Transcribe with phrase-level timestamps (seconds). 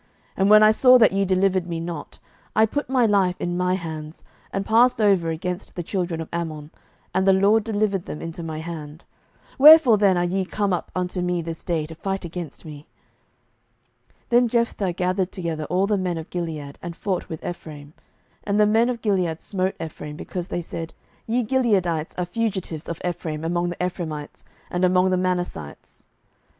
[0.01, 0.09] 07:012:003
[0.41, 2.17] And when I saw that ye delivered me not,
[2.55, 6.71] I put my life in my hands, and passed over against the children of Ammon,
[7.13, 9.03] and the LORD delivered them into my hand:
[9.59, 12.87] wherefore then are ye come up unto me this day, to fight against me?
[14.29, 17.93] 07:012:004 Then Jephthah gathered together all the men of Gilead, and fought with Ephraim:
[18.43, 20.95] and the men of Gilead smote Ephraim, because they said,
[21.27, 26.05] Ye Gileadites are fugitives of Ephraim among the Ephraimites, and among the Manassites.